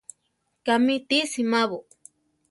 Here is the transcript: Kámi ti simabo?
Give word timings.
Kámi 0.65 0.95
ti 1.07 1.19
simabo? 1.31 1.79